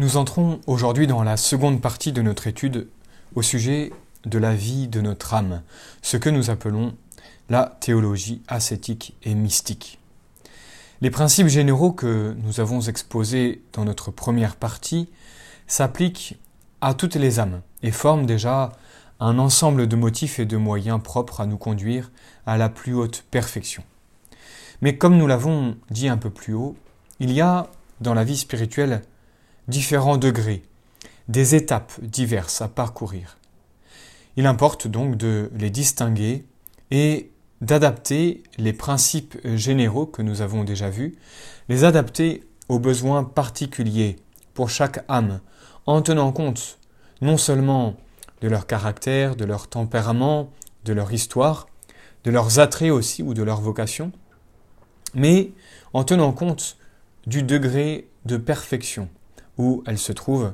Nous 0.00 0.16
entrons 0.16 0.60
aujourd'hui 0.68 1.08
dans 1.08 1.24
la 1.24 1.36
seconde 1.36 1.80
partie 1.80 2.12
de 2.12 2.22
notre 2.22 2.46
étude 2.46 2.88
au 3.34 3.42
sujet 3.42 3.92
de 4.24 4.38
la 4.38 4.54
vie 4.54 4.86
de 4.86 5.00
notre 5.00 5.34
âme, 5.34 5.62
ce 6.02 6.16
que 6.16 6.30
nous 6.30 6.50
appelons 6.50 6.94
la 7.48 7.76
théologie 7.80 8.40
ascétique 8.46 9.16
et 9.24 9.34
mystique. 9.34 9.98
Les 11.00 11.10
principes 11.10 11.48
généraux 11.48 11.90
que 11.90 12.36
nous 12.44 12.60
avons 12.60 12.80
exposés 12.80 13.60
dans 13.72 13.84
notre 13.84 14.12
première 14.12 14.54
partie 14.54 15.08
s'appliquent 15.66 16.38
à 16.80 16.94
toutes 16.94 17.16
les 17.16 17.40
âmes 17.40 17.60
et 17.82 17.90
forment 17.90 18.26
déjà 18.26 18.70
un 19.18 19.40
ensemble 19.40 19.88
de 19.88 19.96
motifs 19.96 20.38
et 20.38 20.46
de 20.46 20.56
moyens 20.56 21.02
propres 21.02 21.40
à 21.40 21.46
nous 21.46 21.58
conduire 21.58 22.12
à 22.46 22.56
la 22.56 22.68
plus 22.68 22.94
haute 22.94 23.24
perfection. 23.32 23.82
Mais 24.80 24.96
comme 24.96 25.16
nous 25.16 25.26
l'avons 25.26 25.76
dit 25.90 26.06
un 26.06 26.18
peu 26.18 26.30
plus 26.30 26.54
haut, 26.54 26.76
il 27.18 27.32
y 27.32 27.40
a 27.40 27.66
dans 28.00 28.14
la 28.14 28.22
vie 28.22 28.36
spirituelle 28.36 29.02
différents 29.68 30.16
degrés, 30.16 30.62
des 31.28 31.54
étapes 31.54 31.92
diverses 32.00 32.62
à 32.62 32.68
parcourir. 32.68 33.36
Il 34.36 34.46
importe 34.46 34.88
donc 34.88 35.16
de 35.16 35.50
les 35.56 35.70
distinguer 35.70 36.44
et 36.90 37.30
d'adapter 37.60 38.42
les 38.56 38.72
principes 38.72 39.36
généraux 39.44 40.06
que 40.06 40.22
nous 40.22 40.40
avons 40.40 40.64
déjà 40.64 40.90
vus, 40.90 41.16
les 41.68 41.84
adapter 41.84 42.44
aux 42.68 42.78
besoins 42.78 43.24
particuliers 43.24 44.16
pour 44.54 44.70
chaque 44.70 45.04
âme, 45.08 45.40
en 45.86 46.02
tenant 46.02 46.32
compte 46.32 46.78
non 47.20 47.36
seulement 47.36 47.96
de 48.40 48.48
leur 48.48 48.66
caractère, 48.66 49.36
de 49.36 49.44
leur 49.44 49.68
tempérament, 49.68 50.50
de 50.84 50.92
leur 50.92 51.12
histoire, 51.12 51.66
de 52.24 52.30
leurs 52.30 52.58
attraits 52.58 52.90
aussi 52.90 53.22
ou 53.22 53.34
de 53.34 53.42
leur 53.42 53.60
vocation, 53.60 54.12
mais 55.14 55.50
en 55.92 56.04
tenant 56.04 56.32
compte 56.32 56.76
du 57.26 57.42
degré 57.42 58.08
de 58.24 58.36
perfection 58.36 59.08
où 59.58 59.82
elle 59.86 59.98
se 59.98 60.12
trouve, 60.12 60.52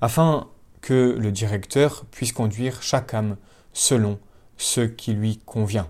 afin 0.00 0.48
que 0.80 1.16
le 1.18 1.32
directeur 1.32 2.04
puisse 2.10 2.32
conduire 2.32 2.82
chaque 2.82 3.14
âme 3.14 3.36
selon 3.72 4.18
ce 4.56 4.82
qui 4.82 5.12
lui 5.12 5.38
convient. 5.38 5.88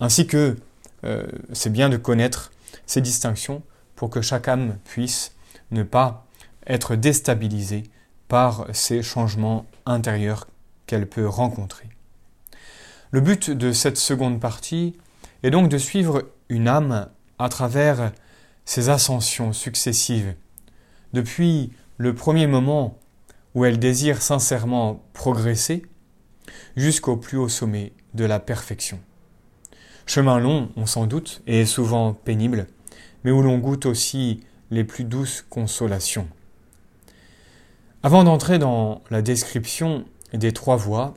Ainsi 0.00 0.26
que 0.26 0.56
euh, 1.04 1.26
c'est 1.52 1.72
bien 1.72 1.88
de 1.88 1.96
connaître 1.96 2.52
ces 2.86 3.00
distinctions 3.00 3.62
pour 3.96 4.10
que 4.10 4.22
chaque 4.22 4.48
âme 4.48 4.78
puisse 4.84 5.32
ne 5.70 5.82
pas 5.82 6.26
être 6.66 6.94
déstabilisée 6.94 7.84
par 8.28 8.66
ces 8.72 9.02
changements 9.02 9.66
intérieurs 9.86 10.46
qu'elle 10.86 11.08
peut 11.08 11.26
rencontrer. 11.26 11.88
Le 13.10 13.20
but 13.20 13.50
de 13.50 13.72
cette 13.72 13.96
seconde 13.96 14.38
partie 14.38 14.94
est 15.42 15.50
donc 15.50 15.68
de 15.68 15.78
suivre 15.78 16.24
une 16.48 16.68
âme 16.68 17.08
à 17.38 17.48
travers 17.48 18.12
ses 18.64 18.90
ascensions 18.90 19.52
successives, 19.52 20.34
depuis 21.14 21.72
le 21.98 22.14
premier 22.14 22.46
moment 22.46 22.96
où 23.54 23.64
elle 23.64 23.78
désire 23.78 24.22
sincèrement 24.22 25.02
progresser, 25.12 25.84
jusqu'au 26.76 27.16
plus 27.16 27.36
haut 27.36 27.48
sommet 27.48 27.92
de 28.14 28.24
la 28.24 28.38
perfection. 28.38 29.00
Chemin 30.06 30.38
long, 30.38 30.70
on 30.76 30.86
s'en 30.86 31.06
doute, 31.06 31.42
et 31.46 31.66
souvent 31.66 32.14
pénible, 32.14 32.68
mais 33.24 33.32
où 33.32 33.42
l'on 33.42 33.58
goûte 33.58 33.84
aussi 33.84 34.40
les 34.70 34.84
plus 34.84 35.04
douces 35.04 35.44
consolations. 35.50 36.28
Avant 38.04 38.22
d'entrer 38.22 38.60
dans 38.60 39.02
la 39.10 39.22
description 39.22 40.04
des 40.32 40.52
trois 40.52 40.76
voies, 40.76 41.14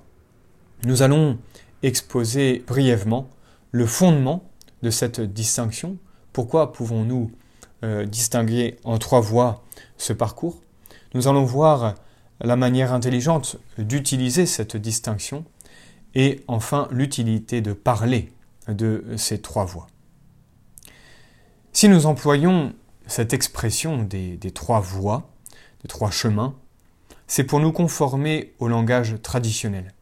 nous 0.84 1.04
allons 1.04 1.38
exposer 1.84 2.64
brièvement 2.66 3.30
le 3.72 3.86
fondement 3.86 4.50
de 4.82 4.90
cette 4.90 5.22
distinction. 5.22 5.98
Pourquoi 6.34 6.72
pouvons-nous 6.72 7.32
euh, 7.84 8.06
distinguer 8.06 8.78
en 8.84 8.98
trois 8.98 9.22
voies 9.22 9.64
ce 9.98 10.12
parcours? 10.12 10.60
Nous 11.14 11.28
allons 11.28 11.44
voir 11.44 11.96
la 12.40 12.56
manière 12.56 12.94
intelligente 12.94 13.58
d'utiliser 13.78 14.46
cette 14.46 14.78
distinction 14.78 15.46
et 16.16 16.44
enfin 16.48 16.88
l'utilité 16.92 17.62
de 17.62 17.74
parler 17.74 18.32
de 18.68 19.04
ces 19.18 19.42
trois 19.42 19.66
voies. 19.66 19.88
Si 21.74 21.90
nous 21.90 22.06
employons 22.06 22.74
cette 23.08 23.34
expression 23.34 24.04
des, 24.04 24.38
trois 24.54 24.80
voies, 24.80 25.30
des 25.82 25.88
trois 25.88 26.12
chemins, 26.12 26.56
c'est 27.28 27.44
pour 27.44 27.60
nous 27.60 27.72
conformer 27.72 28.54
au 28.60 28.68
langage 28.68 29.16
traditionnel. 29.22 29.94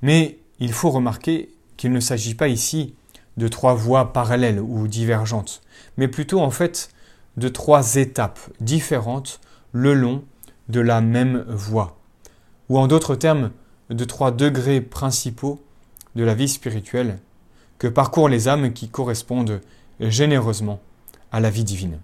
Mais 0.00 0.38
il 0.58 0.72
faut 0.72 0.90
remarquer 0.90 1.50
qu'il 1.76 1.92
ne 1.92 2.00
s'agit 2.00 2.34
pas 2.34 2.48
ici 2.48 2.94
de 3.36 3.48
trois 3.48 3.74
voies 3.74 4.12
parallèles 4.12 4.60
ou 4.60 4.88
divergentes, 4.88 5.62
mais 5.96 6.08
plutôt 6.08 6.40
en 6.40 6.50
fait 6.50 6.90
de 7.36 7.48
trois 7.48 7.96
étapes 7.96 8.40
différentes 8.60 9.40
le 9.72 9.94
long 9.94 10.24
de 10.72 10.80
la 10.80 11.00
même 11.00 11.44
voie, 11.48 11.98
ou 12.68 12.78
en 12.78 12.88
d'autres 12.88 13.14
termes, 13.14 13.52
de 13.90 14.04
trois 14.04 14.32
degrés 14.32 14.80
principaux 14.80 15.62
de 16.16 16.24
la 16.24 16.34
vie 16.34 16.48
spirituelle 16.48 17.18
que 17.78 17.86
parcourent 17.86 18.28
les 18.28 18.48
âmes 18.48 18.72
qui 18.72 18.88
correspondent 18.88 19.60
généreusement 20.00 20.80
à 21.30 21.40
la 21.40 21.50
vie 21.50 21.64
divine. 21.64 22.00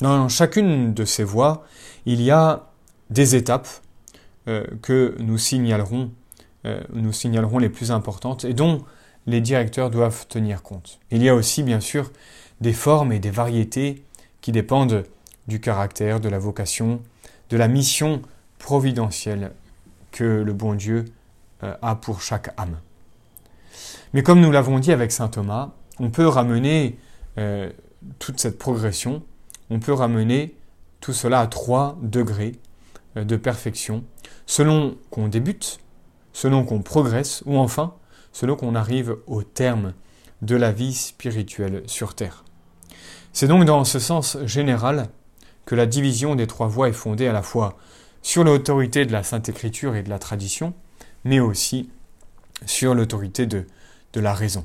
Dans 0.00 0.28
chacune 0.28 0.94
de 0.94 1.04
ces 1.04 1.24
voies, 1.24 1.64
il 2.06 2.20
y 2.20 2.30
a 2.30 2.70
des 3.10 3.36
étapes 3.36 3.68
euh, 4.48 4.64
que 4.82 5.14
nous 5.20 5.38
signalerons, 5.38 6.10
euh, 6.64 6.80
nous 6.92 7.12
signalerons 7.12 7.58
les 7.58 7.68
plus 7.68 7.90
importantes 7.90 8.44
et 8.44 8.54
dont 8.54 8.84
les 9.26 9.40
directeurs 9.40 9.90
doivent 9.90 10.26
tenir 10.26 10.62
compte. 10.62 11.00
Il 11.10 11.22
y 11.22 11.28
a 11.28 11.34
aussi, 11.34 11.62
bien 11.62 11.80
sûr, 11.80 12.10
des 12.60 12.72
formes 12.72 13.12
et 13.12 13.18
des 13.18 13.30
variétés 13.30 14.04
qui 14.40 14.52
dépendent 14.52 15.04
du 15.46 15.60
caractère, 15.60 16.20
de 16.20 16.28
la 16.28 16.38
vocation, 16.38 17.02
de 17.50 17.56
la 17.56 17.68
mission 17.68 18.22
providentielle 18.58 19.52
que 20.10 20.24
le 20.24 20.52
bon 20.52 20.74
Dieu 20.74 21.04
euh, 21.62 21.74
a 21.82 21.96
pour 21.96 22.22
chaque 22.22 22.52
âme. 22.56 22.78
Mais 24.12 24.22
comme 24.22 24.40
nous 24.40 24.52
l'avons 24.52 24.78
dit 24.78 24.92
avec 24.92 25.12
saint 25.12 25.28
Thomas, 25.28 25.70
on 25.98 26.10
peut 26.10 26.26
ramener 26.26 26.98
toute 28.18 28.38
cette 28.38 28.58
progression, 28.58 29.22
on 29.70 29.80
peut 29.80 29.92
ramener 29.92 30.54
tout 31.00 31.12
cela 31.12 31.40
à 31.40 31.46
trois 31.46 31.98
degrés 32.00 32.52
euh, 33.16 33.24
de 33.24 33.36
perfection, 33.36 34.04
selon 34.46 34.96
qu'on 35.10 35.28
débute, 35.28 35.78
selon 36.32 36.64
qu'on 36.64 36.80
progresse, 36.80 37.42
ou 37.44 37.58
enfin, 37.58 37.94
selon 38.32 38.56
qu'on 38.56 38.74
arrive 38.74 39.16
au 39.26 39.42
terme 39.42 39.92
de 40.42 40.56
la 40.56 40.72
vie 40.72 40.94
spirituelle 40.94 41.82
sur 41.86 42.14
Terre. 42.14 42.44
C'est 43.32 43.48
donc 43.48 43.64
dans 43.64 43.84
ce 43.84 43.98
sens 43.98 44.38
général 44.44 45.08
que 45.66 45.74
la 45.74 45.86
division 45.86 46.34
des 46.34 46.46
trois 46.46 46.68
voies 46.68 46.88
est 46.88 46.92
fondée 46.92 47.26
à 47.26 47.32
la 47.32 47.42
fois 47.42 47.78
sur 48.22 48.44
l'autorité 48.44 49.06
de 49.06 49.12
la 49.12 49.22
Sainte 49.22 49.48
Écriture 49.48 49.96
et 49.96 50.02
de 50.02 50.10
la 50.10 50.18
tradition, 50.18 50.74
mais 51.24 51.40
aussi 51.40 51.90
sur 52.66 52.94
l'autorité 52.94 53.46
de, 53.46 53.66
de 54.12 54.20
la 54.20 54.34
raison. 54.34 54.64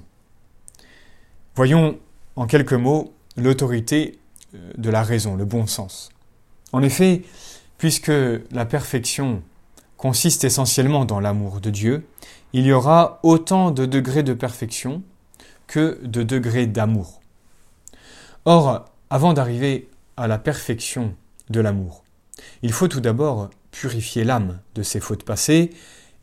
Voyons 1.55 1.99
en 2.35 2.47
quelques 2.47 2.73
mots 2.73 3.13
l'autorité 3.35 4.19
euh, 4.55 4.71
de 4.77 4.89
la 4.89 5.03
raison, 5.03 5.35
le 5.35 5.45
bon 5.45 5.67
sens. 5.67 6.09
En 6.71 6.83
effet, 6.83 7.23
Puisque 7.79 8.11
la 8.51 8.65
perfection 8.65 9.41
consiste 9.95 10.43
essentiellement 10.43 11.05
dans 11.05 11.21
l'amour 11.21 11.61
de 11.61 11.69
Dieu, 11.69 12.05
il 12.51 12.65
y 12.65 12.73
aura 12.73 13.21
autant 13.23 13.71
de 13.71 13.85
degrés 13.85 14.21
de 14.21 14.33
perfection 14.33 15.01
que 15.65 15.97
de 16.03 16.21
degrés 16.21 16.67
d'amour. 16.67 17.21
Or, 18.43 18.83
avant 19.09 19.31
d'arriver 19.31 19.88
à 20.19 20.28
la 20.28 20.38
perfection 20.38 21.16
de 21.50 21.62
l'amour, 21.62 22.03
il 22.62 22.74
faut 22.74 22.90
tout 22.90 23.00
d'abord 23.00 23.50
purifier 23.72 24.25
l'âme 24.25 24.59
de 24.75 24.84
ses 24.84 25.00
fautes 25.00 25.24
passées 25.24 25.69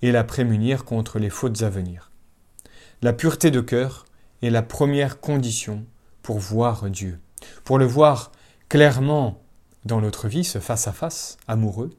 et 0.02 0.12
la 0.12 0.22
prémunir 0.22 0.84
contre 0.84 1.18
les 1.18 1.30
fautes 1.30 1.62
à 1.62 1.70
venir. 1.70 2.10
La 3.00 3.14
pureté 3.14 3.50
de 3.50 3.62
cœur 3.62 4.04
est 4.42 4.50
la 4.50 4.62
première 4.62 5.18
condition 5.18 5.86
pour 6.22 6.38
voir 6.38 6.90
Dieu, 6.90 7.18
pour 7.64 7.78
le 7.78 7.86
voir 7.86 8.32
clairement 8.68 9.40
dans 9.86 10.02
notre 10.02 10.28
vie, 10.28 10.44
ce 10.44 10.58
face-à-face 10.58 11.38
amoureux, 11.48 11.90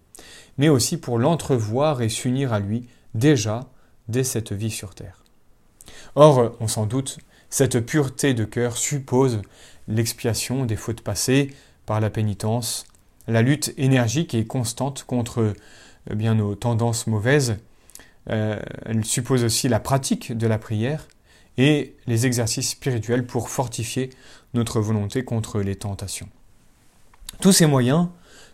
mais 0.59 0.69
aussi 0.69 0.97
pour 0.97 1.17
l'entrevoir 1.17 2.03
et 2.03 2.09
s'unir 2.09 2.53
à 2.53 2.59
lui 2.59 2.87
déjà 3.15 3.61
dès 4.07 4.23
cette 4.23 4.53
vie 4.53 4.71
sur 4.71 4.93
terre. 4.93 5.23
Or, 6.13 6.55
on 6.59 6.67
s'en 6.67 6.85
doute, 6.85 7.17
cette 7.49 7.79
pureté 7.79 8.35
de 8.35 8.45
cœur 8.45 8.77
suppose 8.77 9.41
l'expiation 9.87 10.65
des 10.65 10.75
fautes 10.75 11.01
passées 11.01 11.55
par 11.87 11.99
la 11.99 12.11
pénitence, 12.11 12.85
la 13.27 13.41
lutte 13.41 13.73
énergique 13.77 14.35
et 14.35 14.45
constante 14.45 15.05
contre 15.05 15.53
eh 16.11 16.15
bien, 16.15 16.35
nos 16.35 16.53
tendances 16.53 17.07
mauvaises. 17.07 17.57
Euh, 18.29 18.59
elle 18.85 19.03
suppose 19.05 19.43
aussi 19.43 19.69
la 19.69 19.79
pratique 19.79 20.37
de 20.37 20.45
la 20.45 20.59
prière 20.59 21.07
et 21.57 21.95
les 22.05 22.27
exercices 22.27 22.71
spirituels 22.71 23.25
pour 23.25 23.49
fortifier 23.49 24.11
notre 24.53 24.79
volonté 24.79 25.23
contre 25.23 25.61
les 25.61 25.75
tentations. 25.75 26.29
Tous 27.41 27.53
ces 27.53 27.65
moyens 27.65 28.09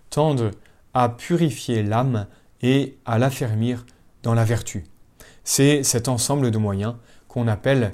tendent 0.09 0.51
à 0.93 1.09
purifier 1.09 1.83
l'âme 1.83 2.27
et 2.61 2.97
à 3.05 3.17
l'affermir 3.17 3.85
dans 4.21 4.35
la 4.35 4.45
vertu. 4.45 4.85
C'est 5.43 5.83
cet 5.83 6.07
ensemble 6.07 6.51
de 6.51 6.57
moyens 6.57 6.95
qu'on 7.27 7.47
appelle 7.47 7.93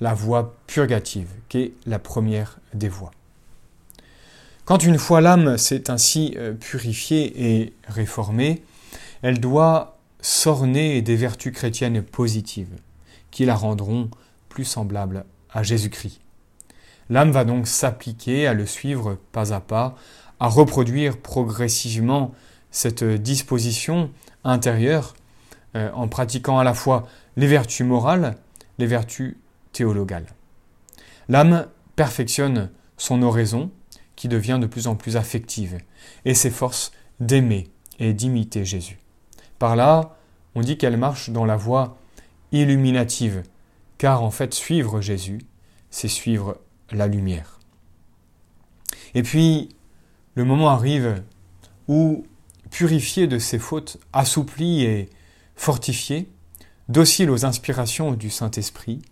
la 0.00 0.12
voie 0.12 0.56
purgative, 0.66 1.28
qui 1.48 1.58
est 1.58 1.72
la 1.86 2.00
première 2.00 2.58
des 2.74 2.88
voies. 2.88 3.12
Quand 4.64 4.84
une 4.84 4.98
fois 4.98 5.20
l'âme 5.20 5.58
s'est 5.58 5.90
ainsi 5.90 6.36
purifiée 6.60 7.60
et 7.62 7.72
réformée, 7.88 8.62
elle 9.22 9.40
doit 9.40 9.98
s'orner 10.20 11.02
des 11.02 11.16
vertus 11.16 11.52
chrétiennes 11.52 12.02
positives 12.02 12.76
qui 13.30 13.44
la 13.44 13.56
rendront 13.56 14.08
plus 14.48 14.64
semblable 14.64 15.24
à 15.50 15.62
Jésus-Christ. 15.62 16.20
L'âme 17.10 17.32
va 17.32 17.44
donc 17.44 17.66
s'appliquer 17.66 18.46
à 18.46 18.54
le 18.54 18.66
suivre 18.66 19.18
pas 19.32 19.52
à 19.52 19.60
pas, 19.60 19.96
à 20.38 20.48
reproduire 20.48 21.18
progressivement 21.18 22.32
cette 22.70 23.04
disposition 23.04 24.10
intérieure 24.44 25.14
euh, 25.76 25.90
en 25.92 26.08
pratiquant 26.08 26.58
à 26.58 26.64
la 26.64 26.74
fois 26.74 27.06
les 27.36 27.46
vertus 27.46 27.86
morales, 27.86 28.36
les 28.78 28.86
vertus 28.86 29.36
théologales. 29.72 30.26
L'âme 31.28 31.66
perfectionne 31.96 32.70
son 32.96 33.22
oraison, 33.22 33.70
qui 34.16 34.28
devient 34.28 34.58
de 34.60 34.66
plus 34.66 34.86
en 34.86 34.96
plus 34.96 35.16
affective, 35.16 35.78
et 36.24 36.34
s'efforce 36.34 36.92
d'aimer 37.20 37.68
et 37.98 38.12
d'imiter 38.12 38.64
Jésus. 38.64 38.98
Par 39.58 39.76
là, 39.76 40.16
on 40.54 40.60
dit 40.60 40.76
qu'elle 40.76 40.96
marche 40.96 41.30
dans 41.30 41.44
la 41.44 41.56
voie 41.56 41.96
illuminative, 42.50 43.42
car 43.98 44.22
en 44.22 44.30
fait 44.30 44.54
suivre 44.54 45.00
Jésus, 45.00 45.40
c'est 45.90 46.08
suivre 46.08 46.58
la 46.90 47.06
lumière. 47.06 47.60
Et 49.14 49.22
puis, 49.22 49.68
le 50.34 50.44
moment 50.44 50.70
arrive 50.70 51.22
où, 51.88 52.24
purifié 52.70 53.26
de 53.26 53.38
ses 53.38 53.58
fautes, 53.58 53.98
assoupli 54.12 54.82
et 54.82 55.10
fortifié, 55.54 56.30
docile 56.88 57.30
aux 57.30 57.44
inspirations 57.44 58.12
du 58.12 58.30
Saint-Esprit, 58.30 59.02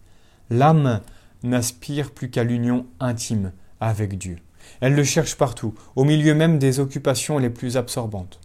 l'âme 0.49 1.01
n'aspire 1.43 2.11
plus 2.11 2.31
qu'à 2.31 2.45
l'union 2.45 2.87
intime 2.99 3.53
avec 3.81 4.19
Dieu. 4.19 4.39
Elle 4.81 4.95
le 4.95 5.05
cherche 5.05 5.37
partout, 5.37 5.75
au 5.97 6.05
milieu 6.05 6.35
même 6.35 6.59
des 6.59 6.81
occupations 6.81 7.39
les 7.39 7.51
plus 7.51 7.77
absorbantes. 7.77 8.41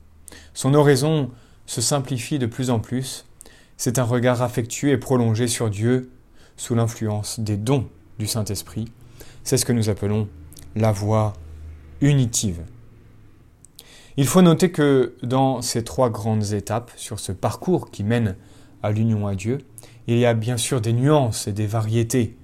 Son 0.53 0.73
oraison 0.73 1.31
se 1.65 1.81
simplifie 1.81 2.39
de 2.39 2.45
plus 2.45 2.69
en 2.69 2.79
plus. 2.79 3.25
C'est 3.77 3.99
un 3.99 4.03
regard 4.03 4.41
affectueux 4.41 4.89
et 4.89 4.97
prolongé 4.97 5.47
sur 5.47 5.69
Dieu 5.69 6.11
sous 6.57 6.75
l'influence 6.75 7.39
des 7.39 7.57
dons 7.57 7.87
du 8.19 8.27
Saint-Esprit. 8.27 8.85
C'est 9.43 9.57
ce 9.57 9.65
que 9.65 9.73
nous 9.73 9.89
appelons 9.89 10.27
la 10.75 10.91
voie 10.91 11.33
unitive. 12.01 12.61
Il 14.17 14.27
faut 14.27 14.41
noter 14.41 14.71
que 14.71 15.15
dans 15.23 15.61
ces 15.61 15.83
trois 15.83 16.09
grandes 16.09 16.53
étapes, 16.53 16.91
sur 16.95 17.19
ce 17.19 17.31
parcours 17.31 17.91
qui 17.91 18.03
mène 18.03 18.35
à 18.81 18.91
l'union 18.91 19.27
à 19.27 19.35
Dieu, 19.35 19.59
il 20.07 20.17
y 20.17 20.25
a 20.25 20.33
bien 20.33 20.57
sûr 20.57 20.79
des 20.79 20.93
nuances 20.93 21.47
et 21.47 21.51
des 21.51 21.67
variétés. 21.67 22.37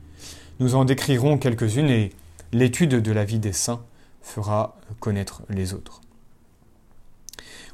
Nous 0.60 0.76
en 0.76 0.84
décrirons 0.84 1.38
quelques-unes 1.38 1.90
et 1.90 2.12
l'étude 2.52 3.02
de 3.02 3.12
la 3.12 3.26
vie 3.26 3.40
des 3.40 3.54
saints 3.54 3.84
fera 4.22 4.78
connaître 5.00 5.44
les 5.50 5.74
autres. 5.74 6.02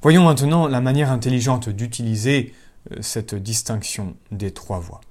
Voyons 0.02 0.24
maintenant 0.24 0.68
la 0.68 0.82
manière 0.82 1.12
intelligente 1.12 1.70
d'utiliser 1.70 2.54
euh, 2.92 2.98
cette 3.02 3.36
distinction 3.36 4.16
des 4.32 4.52
trois 4.52 4.80
voies. 4.80 5.02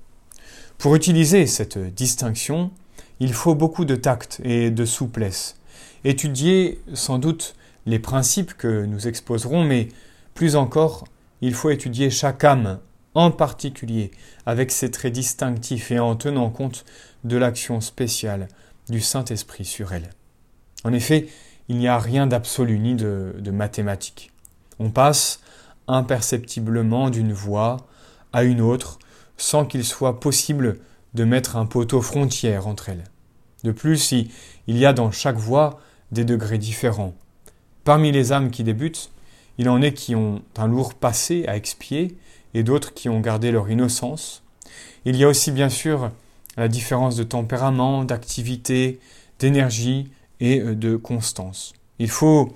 Pour 0.79 0.95
utiliser 0.95 1.47
cette 1.47 1.79
distinction, 1.79 2.71
il 3.19 3.33
faut 3.33 3.55
beaucoup 3.55 3.85
de 3.85 3.97
tact 3.97 4.41
et 4.45 4.71
de 4.71 4.85
souplesse. 4.85 5.57
Étudier 6.05 6.81
sans 6.95 7.19
doute 7.19 7.57
les 7.87 7.99
principes 7.99 8.55
que 8.55 8.85
nous 8.85 9.09
exposerons, 9.09 9.65
mais 9.65 9.89
plus 10.35 10.55
encore, 10.55 11.05
il 11.41 11.55
faut 11.55 11.71
étudier 11.71 12.11
chaque 12.11 12.45
âme 12.45 12.79
en 13.15 13.31
particulier 13.31 14.11
avec 14.45 14.71
ses 14.71 14.91
traits 14.91 15.15
distinctifs 15.15 15.91
et 15.91 15.99
en 15.99 16.15
tenant 16.15 16.51
compte 16.51 16.85
de 17.25 17.37
l'action 17.37 17.81
spéciale 17.81 18.49
du 18.89 19.01
Saint-Esprit 19.01 19.65
sur 19.65 19.93
elle. 19.93 20.11
En 20.85 20.93
effet, 20.93 21.29
il 21.69 21.79
n'y 21.79 21.89
a 21.89 21.99
rien 21.99 22.27
d'absolu 22.27 22.79
ni 22.79 22.95
de, 22.95 23.35
de 23.39 23.51
mathématique. 23.51 24.31
On 24.79 24.91
passe 24.91 25.41
imperceptiblement 25.89 27.11
d'une 27.11 27.33
voie 27.33 27.79
à 28.33 28.45
une 28.45 28.61
autre 28.61 28.99
sans 29.37 29.65
qu'il 29.65 29.85
soit 29.85 30.21
possible 30.21 30.79
de 31.15 31.25
mettre 31.25 31.57
un 31.57 31.67
poteau 31.67 32.03
frontière 32.03 32.67
entre 32.67 32.89
elles. 32.89 33.05
De 33.65 33.73
plus, 33.73 34.13
il 34.13 34.29
y 34.69 34.87
a 34.87 34.93
dans 34.93 35.11
chaque 35.11 35.37
voie 35.37 35.81
des 36.13 36.25
degrés 36.25 36.59
différents. 36.59 37.15
Parmi 37.85 38.13
les 38.13 38.33
âmes 38.33 38.51
qui 38.51 38.65
débutent, 38.65 39.11
il 39.59 39.69
en 39.69 39.81
est 39.81 39.93
qui 39.93 40.15
ont 40.15 40.43
un 40.57 40.67
lourd 40.67 40.95
passé 40.95 41.45
à 41.49 41.57
expier 41.57 42.17
et 42.55 42.63
d'autres 42.63 42.95
qui 42.95 43.09
ont 43.09 43.21
gardé 43.21 43.51
leur 43.51 43.71
innocence. 43.71 44.43
Il 45.05 45.17
y 45.17 45.25
a 45.25 45.29
aussi 45.29 45.51
bien 45.51 45.69
sûr 45.69 46.11
la 46.57 46.69
différence 46.69 47.17
de 47.17 47.23
tempérament, 47.23 48.05
d'activité, 48.05 48.99
d'énergie 49.39 50.09
et 50.41 50.61
euh, 50.61 50.75
de 50.75 50.97
constance. 50.97 51.73
Il 51.99 52.11
faut 52.11 52.55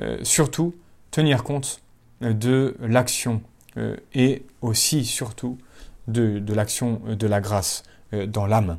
euh, 0.00 0.18
surtout 0.22 0.74
tenir 1.10 1.42
compte 1.42 1.80
euh, 2.22 2.32
de 2.32 2.76
l'action 2.80 3.42
et 4.14 4.42
aussi 4.62 5.04
surtout 5.04 5.56
de, 6.08 6.42
l'action 6.52 7.00
de 7.06 7.26
la 7.28 7.40
grâce 7.40 7.84
dans 8.26 8.44
l'âme. 8.44 8.78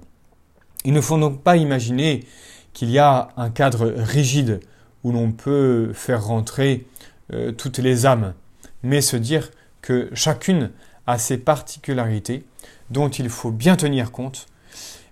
Il 0.83 0.91
ne 0.91 0.99
faut 0.99 1.17
donc 1.17 1.41
pas 1.41 1.55
imaginer 1.55 2.25
qu'il 2.73 2.89
y 2.89 2.99
a 2.99 3.29
un 3.37 3.49
cadre 3.51 3.93
rigide 3.95 4.59
où 5.05 5.13
l'on 5.13 5.31
peut 5.31 5.93
faire 5.93 6.25
rentrer 6.25 6.85
toutes 7.57 7.77
les 7.77 8.05
âmes, 8.05 8.33
mais 8.83 8.99
se 8.99 9.15
dire 9.15 9.51
que 9.81 10.09
chacune 10.13 10.71
a 11.07 11.17
ses 11.17 11.37
particularités 11.37 12.43
dont 12.89 13.09
il 13.09 13.29
faut 13.29 13.51
bien 13.51 13.75
tenir 13.75 14.11
compte 14.11 14.47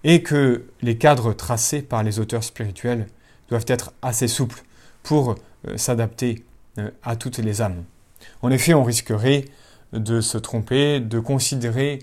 et 0.03 0.24
que 0.24 0.65
les 0.81 0.97
cadres 0.97 1.33
tracés 1.33 1.81
par 1.81 2.03
les 2.03 2.19
auteurs 2.19 2.44
spirituels 2.44 3.07
doivent 3.50 3.65
être 3.68 3.94
assez 4.01 4.27
souples 4.27 4.63
pour 5.03 5.36
s'adapter 5.75 6.44
euh, 6.77 6.89
à 7.03 7.15
toutes 7.15 7.39
les 7.39 7.62
âmes. 7.62 7.83
En 8.41 8.51
effet, 8.51 8.74
on 8.74 8.83
risquerait 8.83 9.45
de 9.94 10.21
se 10.21 10.38
tromper, 10.38 11.00
de 11.00 11.19
considérer 11.19 12.00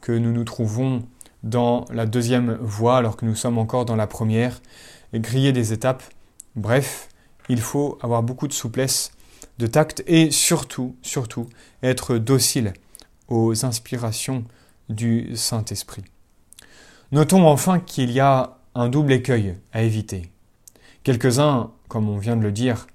que 0.00 0.12
nous 0.12 0.32
nous 0.32 0.44
trouvons 0.44 1.02
dans 1.42 1.84
la 1.92 2.06
deuxième 2.06 2.56
voie 2.60 2.96
alors 2.96 3.16
que 3.16 3.26
nous 3.26 3.34
sommes 3.34 3.58
encore 3.58 3.84
dans 3.84 3.96
la 3.96 4.06
première, 4.06 4.60
griller 5.14 5.52
des 5.52 5.72
étapes. 5.72 6.02
Bref, 6.54 7.08
il 7.48 7.60
faut 7.60 7.98
avoir 8.02 8.22
beaucoup 8.22 8.48
de 8.48 8.52
souplesse, 8.52 9.12
de 9.58 9.66
tact 9.66 10.02
et 10.06 10.30
surtout, 10.30 10.96
surtout, 11.02 11.46
être 11.82 12.18
docile 12.18 12.72
aux 13.28 13.64
inspirations 13.64 14.44
du 14.88 15.36
Saint-Esprit. 15.36 16.04
Notons 17.12 17.46
enfin 17.46 17.80
qu'il 17.80 18.10
y 18.10 18.20
a 18.20 18.58
un 18.74 18.88
double 18.88 19.12
écueil 19.12 19.54
à 19.72 19.82
éviter. 19.82 20.30
Quelques-uns, 21.02 21.70
comme 21.88 22.08
on 22.08 22.18
vient 22.18 22.36
de 22.36 22.42
le 22.42 22.52
dire, 22.52 22.86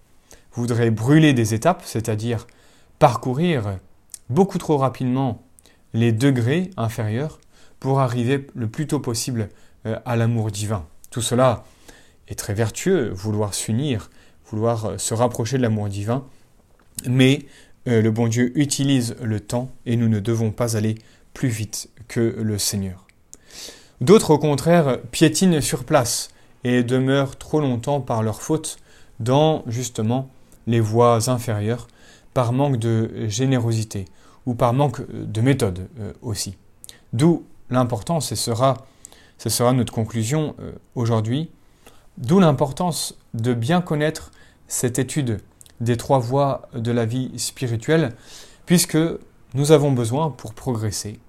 voudrait 0.53 0.91
brûler 0.91 1.33
des 1.33 1.53
étapes, 1.53 1.83
c'est-à-dire 1.85 2.45
parcourir 2.99 3.77
beaucoup 4.29 4.57
trop 4.57 4.77
rapidement 4.77 5.43
les 5.93 6.11
degrés 6.11 6.71
inférieurs 6.77 7.39
pour 7.79 7.99
arriver 7.99 8.47
le 8.53 8.67
plus 8.67 8.87
tôt 8.87 8.99
possible 8.99 9.49
euh, 9.85 9.97
à 10.05 10.15
l'amour 10.15 10.51
divin. 10.51 10.85
Tout 11.09 11.21
cela 11.21 11.63
est 12.27 12.35
très 12.35 12.53
vertueux, 12.53 13.09
vouloir 13.09 13.53
s'unir, 13.53 14.09
vouloir 14.49 14.85
euh, 14.85 14.97
se 14.97 15.13
rapprocher 15.13 15.57
de 15.57 15.63
l'amour 15.63 15.89
divin, 15.89 16.25
mais 17.07 17.45
euh, 17.87 18.01
le 18.01 18.11
bon 18.11 18.27
Dieu 18.27 18.51
utilise 18.57 19.15
le 19.21 19.39
temps 19.39 19.69
et 19.85 19.95
nous 19.95 20.07
ne 20.07 20.19
devons 20.19 20.51
pas 20.51 20.77
aller 20.77 20.95
plus 21.33 21.49
vite 21.49 21.89
que 22.07 22.35
le 22.41 22.57
Seigneur. 22.57 23.07
D'autres, 24.01 24.31
au 24.31 24.37
contraire, 24.37 24.99
piétinent 25.11 25.61
sur 25.61 25.83
place 25.83 26.29
et 26.63 26.83
demeurent 26.83 27.37
trop 27.37 27.59
longtemps 27.59 28.01
par 28.01 28.23
leur 28.23 28.41
faute 28.41 28.77
dans 29.19 29.63
justement 29.67 30.29
les 30.67 30.79
voies 30.79 31.29
inférieures 31.29 31.87
par 32.33 32.53
manque 32.53 32.77
de 32.77 33.27
générosité 33.27 34.05
ou 34.45 34.53
par 34.53 34.73
manque 34.73 35.01
de 35.11 35.41
méthode 35.41 35.87
euh, 35.99 36.13
aussi. 36.21 36.57
D'où 37.13 37.45
l'importance, 37.69 38.31
et 38.31 38.35
sera, 38.35 38.85
ce 39.37 39.49
sera 39.49 39.73
notre 39.73 39.93
conclusion 39.93 40.55
euh, 40.59 40.71
aujourd'hui, 40.95 41.49
d'où 42.17 42.39
l'importance 42.39 43.17
de 43.33 43.53
bien 43.53 43.81
connaître 43.81 44.31
cette 44.67 44.99
étude 44.99 45.39
des 45.81 45.97
trois 45.97 46.19
voies 46.19 46.69
de 46.73 46.91
la 46.91 47.05
vie 47.05 47.31
spirituelle, 47.37 48.13
puisque 48.65 48.97
nous 49.53 49.73
avons 49.73 49.91
besoin, 49.91 50.29
pour 50.29 50.53
progresser, 50.53 51.19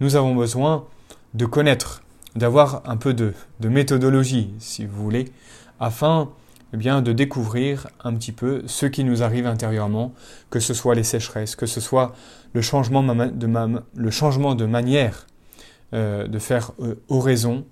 nous 0.00 0.16
avons 0.16 0.34
besoin 0.34 0.84
de 1.32 1.46
connaître, 1.46 2.02
d'avoir 2.36 2.82
un 2.84 2.96
peu 2.96 3.14
de, 3.14 3.32
méthodologie, 3.62 4.52
si 4.58 4.84
vous 4.84 5.02
voulez, 5.02 5.32
afin 5.78 6.28
eh 6.72 6.76
bien, 6.76 7.02
de 7.02 7.12
découvrir 7.12 7.88
un 8.04 8.14
petit 8.14 8.32
peu 8.32 8.62
ce 8.66 8.86
qui 8.86 9.04
nous 9.04 9.22
arrive 9.22 9.46
intérieurement, 9.46 10.12
que 10.50 10.60
ce 10.60 10.74
soit 10.74 10.94
les 10.94 11.02
sécheresses, 11.02 11.56
que 11.56 11.66
ce 11.66 11.80
soit 11.80 12.14
le 12.52 12.60
changement 12.60 13.02
de, 13.02 14.66
manière 14.66 15.26
euh, 15.92 16.26
de 16.26 16.38
faire 16.38 16.72
euh, 16.80 16.94
oraison, 17.08 17.64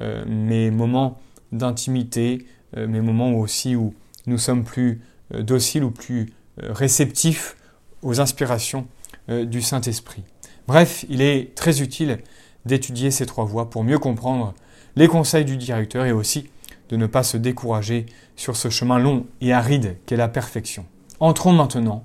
euh, 0.00 0.24
mes 0.26 0.70
moments 0.70 1.20
d'intimité, 1.52 2.46
mes 2.76 3.00
moments 3.00 3.32
aussi 3.32 3.74
où 3.74 3.94
nous 4.28 4.38
sommes 4.38 4.62
plus 4.62 5.00
dociles 5.32 5.84
ou 5.84 5.90
plus 5.90 6.32
réceptifs 6.58 7.56
aux 8.02 8.20
inspirations 8.20 8.86
du 9.28 9.62
Saint-Esprit. 9.62 10.24
Bref, 10.66 11.04
il 11.08 11.22
est 11.22 11.54
très 11.54 11.82
utile 11.82 12.18
d'étudier 12.64 13.10
ces 13.10 13.26
trois 13.26 13.44
voies 13.44 13.70
pour 13.70 13.84
mieux 13.84 13.98
comprendre 13.98 14.54
les 14.96 15.08
conseils 15.08 15.44
du 15.44 15.56
directeur 15.56 16.04
et 16.04 16.12
aussi 16.12 16.48
de 16.88 16.96
ne 16.96 17.06
pas 17.06 17.22
se 17.22 17.36
décourager 17.36 18.06
sur 18.36 18.56
ce 18.56 18.70
chemin 18.70 18.98
long 18.98 19.26
et 19.40 19.52
aride 19.52 19.96
qu'est 20.06 20.16
la 20.16 20.28
perfection. 20.28 20.86
Entrons 21.20 21.52
maintenant 21.52 22.04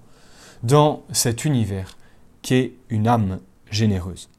dans 0.63 1.03
cet 1.12 1.46
univers 1.46 1.98
qu'est 2.41 2.74
une 2.89 3.08
âme 3.08 3.39
généreuse. 3.72 4.29